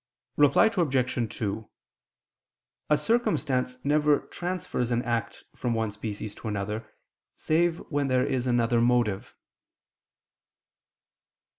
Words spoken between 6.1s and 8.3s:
to another, save when there